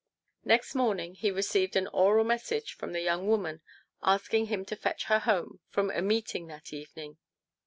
Next 0.43 0.73
morning 0.73 1.13
he 1.13 1.29
received 1.29 1.75
an 1.75 1.85
oral 1.89 2.23
message 2.23 2.73
from 2.73 2.91
the 2.91 3.01
young 3.01 3.27
woman, 3.27 3.61
asking 4.01 4.47
him 4.47 4.65
to 4.65 4.75
fetch 4.75 5.03
her 5.03 5.19
home 5.19 5.59
from 5.69 5.91
a 5.91 6.01
meeting 6.01 6.47
that 6.47 6.73
evening. 6.73 7.19